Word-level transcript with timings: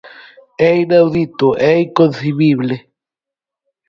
¡É 0.69 0.71
inaudito, 0.83 1.47
é 1.71 1.73
inconcibible! 1.87 2.75